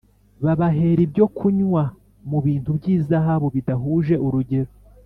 [0.43, 1.83] Babahera ibyokunywa
[2.29, 4.71] mu bintu by’izahabu bidahuje urugero